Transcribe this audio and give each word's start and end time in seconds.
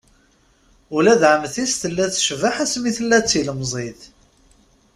Ula 0.95 1.13
d 1.21 1.23
ɛemti-s 1.31 1.73
tella 1.81 2.05
tecbeḥ 2.13 2.55
asmi 2.63 2.91
tella 2.97 3.17
d 3.19 3.25
tilemẓit. 3.31 4.01